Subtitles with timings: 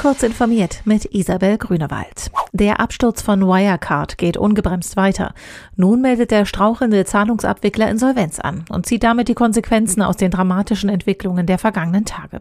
[0.00, 2.30] Kurz informiert mit Isabel Grünewald.
[2.52, 5.34] Der Absturz von Wirecard geht ungebremst weiter.
[5.74, 10.88] Nun meldet der strauchelnde Zahlungsabwickler Insolvenz an und zieht damit die Konsequenzen aus den dramatischen
[10.88, 12.40] Entwicklungen der vergangenen Tage.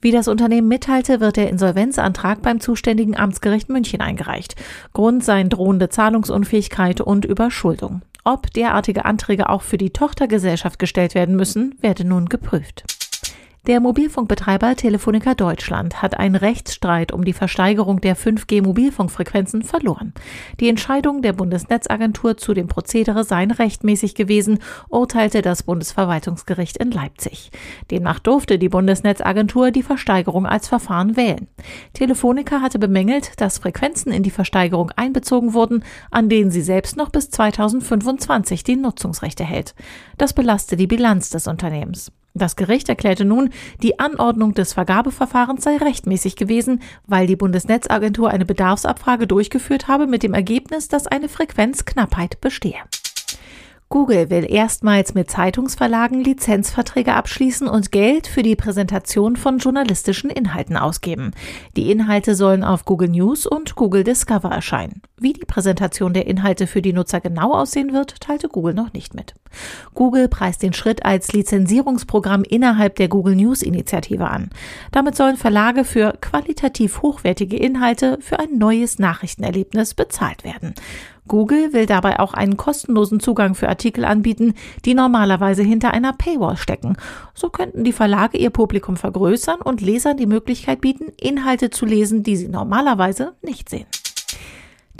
[0.00, 4.54] Wie das Unternehmen mitteilte, wird der Insolvenzantrag beim zuständigen Amtsgericht München eingereicht.
[4.92, 8.02] Grund seien drohende Zahlungsunfähigkeit und Überschuldung.
[8.22, 12.84] Ob derartige Anträge auch für die Tochtergesellschaft gestellt werden müssen, werde nun geprüft.
[13.64, 20.14] Der Mobilfunkbetreiber Telefonica Deutschland hat einen Rechtsstreit um die Versteigerung der 5G-Mobilfunkfrequenzen verloren.
[20.58, 27.52] Die Entscheidung der Bundesnetzagentur zu dem Prozedere seien rechtmäßig gewesen, urteilte das Bundesverwaltungsgericht in Leipzig.
[27.92, 31.46] Demnach durfte die Bundesnetzagentur die Versteigerung als Verfahren wählen.
[31.92, 37.10] Telefonica hatte bemängelt, dass Frequenzen in die Versteigerung einbezogen wurden, an denen sie selbst noch
[37.10, 39.76] bis 2025 die Nutzungsrechte hält.
[40.18, 42.10] Das belasste die Bilanz des Unternehmens.
[42.34, 43.50] Das Gericht erklärte nun,
[43.82, 50.22] die Anordnung des Vergabeverfahrens sei rechtmäßig gewesen, weil die Bundesnetzagentur eine Bedarfsabfrage durchgeführt habe mit
[50.22, 52.80] dem Ergebnis, dass eine Frequenzknappheit bestehe.
[53.92, 60.78] Google will erstmals mit Zeitungsverlagen Lizenzverträge abschließen und Geld für die Präsentation von journalistischen Inhalten
[60.78, 61.32] ausgeben.
[61.76, 65.02] Die Inhalte sollen auf Google News und Google Discover erscheinen.
[65.20, 69.14] Wie die Präsentation der Inhalte für die Nutzer genau aussehen wird, teilte Google noch nicht
[69.14, 69.34] mit.
[69.92, 74.48] Google preist den Schritt als Lizenzierungsprogramm innerhalb der Google News Initiative an.
[74.90, 80.74] Damit sollen Verlage für qualitativ hochwertige Inhalte für ein neues Nachrichtenerlebnis bezahlt werden.
[81.28, 86.56] Google will dabei auch einen kostenlosen Zugang für Artikel anbieten, die normalerweise hinter einer Paywall
[86.56, 86.96] stecken.
[87.34, 92.22] So könnten die Verlage ihr Publikum vergrößern und Lesern die Möglichkeit bieten, Inhalte zu lesen,
[92.22, 93.86] die sie normalerweise nicht sehen.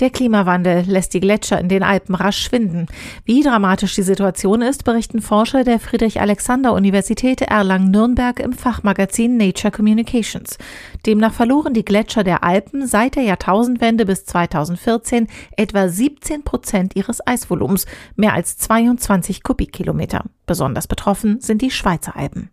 [0.00, 2.86] Der Klimawandel lässt die Gletscher in den Alpen rasch schwinden.
[3.24, 10.56] Wie dramatisch die Situation ist, berichten Forscher der Friedrich-Alexander-Universität Erlangen-Nürnberg im Fachmagazin Nature Communications.
[11.04, 15.26] Demnach verloren die Gletscher der Alpen seit der Jahrtausendwende bis 2014
[15.56, 17.86] etwa 17 Prozent ihres Eisvolumens,
[18.16, 20.24] mehr als 22 Kubikkilometer.
[20.46, 22.50] Besonders betroffen sind die Schweizer Alpen.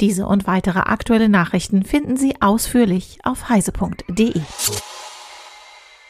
[0.00, 4.40] Diese und weitere aktuelle Nachrichten finden Sie ausführlich auf heise.de.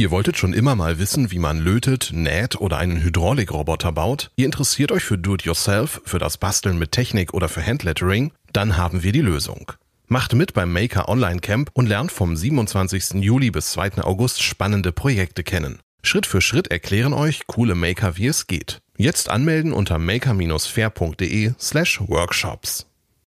[0.00, 4.30] Ihr wolltet schon immer mal wissen, wie man lötet, näht oder einen Hydraulikroboter baut?
[4.34, 8.32] Ihr interessiert euch für Do-it-yourself, für das Basteln mit Technik oder für Handlettering?
[8.54, 9.72] Dann haben wir die Lösung.
[10.06, 13.22] Macht mit beim Maker Online Camp und lernt vom 27.
[13.22, 14.02] Juli bis 2.
[14.02, 15.80] August spannende Projekte kennen.
[16.02, 18.78] Schritt für Schritt erklären euch coole Maker, wie es geht.
[18.96, 22.89] Jetzt anmelden unter maker-fair.de slash workshops.